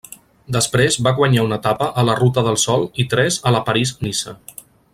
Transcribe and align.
Després 0.53 0.95
va 1.07 1.11
guanyar 1.19 1.43
una 1.49 1.59
etapa 1.61 1.89
a 2.03 2.05
la 2.09 2.15
Ruta 2.21 2.45
del 2.47 2.57
Sol 2.63 2.89
i 3.05 3.05
tres 3.13 3.39
a 3.51 3.55
la 3.57 3.65
París-Niça. 3.69 4.35